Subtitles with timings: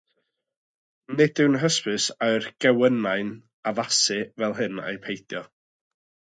[1.19, 3.29] Nid yw'n hysbys a yw'r gewynnau'n
[3.73, 5.45] addasu fel hyn ai peidio.